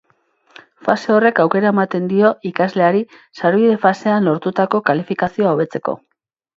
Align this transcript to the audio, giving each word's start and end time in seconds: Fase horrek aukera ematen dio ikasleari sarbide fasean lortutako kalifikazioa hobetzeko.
Fase 0.87 1.13
horrek 1.15 1.41
aukera 1.43 1.69
ematen 1.73 2.09
dio 2.15 2.33
ikasleari 2.53 3.05
sarbide 3.43 3.79
fasean 3.87 4.29
lortutako 4.33 4.85
kalifikazioa 4.93 5.57
hobetzeko. 5.57 6.01